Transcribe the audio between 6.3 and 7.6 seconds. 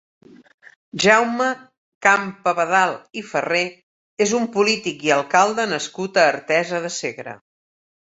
Artesa de Segre.